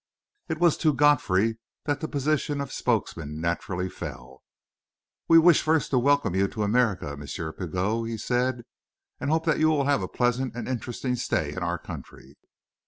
It 0.49 0.59
was 0.59 0.77
to 0.77 0.95
Godfrey 0.95 1.59
that 1.85 1.99
the 1.99 2.07
position 2.07 2.59
of 2.59 2.73
spokesman 2.73 3.39
naturally 3.39 3.87
fell. 3.87 4.41
"We 5.27 5.37
wish 5.37 5.61
first 5.61 5.91
to 5.91 5.99
welcome 5.99 6.33
you 6.33 6.47
to 6.47 6.63
America, 6.63 7.09
M. 7.11 7.23
Pigot," 7.53 8.07
he 8.07 8.17
said, 8.17 8.63
"and 9.19 9.27
to 9.29 9.33
hope 9.33 9.45
that 9.45 9.59
you 9.59 9.69
will 9.69 9.85
have 9.85 10.01
a 10.01 10.07
pleasant 10.07 10.55
and 10.55 10.67
interesting 10.67 11.15
stay 11.15 11.51
in 11.53 11.59
our 11.59 11.77
country." 11.77 12.35